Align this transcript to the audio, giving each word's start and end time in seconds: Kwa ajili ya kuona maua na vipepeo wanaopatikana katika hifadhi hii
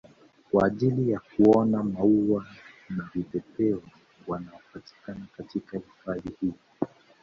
Kwa 0.51 0.67
ajili 0.67 1.11
ya 1.11 1.19
kuona 1.19 1.83
maua 1.83 2.45
na 2.89 3.09
vipepeo 3.15 3.81
wanaopatikana 4.27 5.25
katika 5.37 5.77
hifadhi 5.77 6.29
hii 6.41 6.53